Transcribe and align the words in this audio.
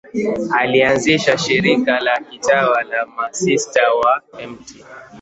Alianzisha 0.53 1.37
shirika 1.37 1.99
la 1.99 2.17
kitawa 2.31 2.83
la 2.83 3.05
Masista 3.05 3.93
wa 3.93 4.21
Mt. 4.47 4.75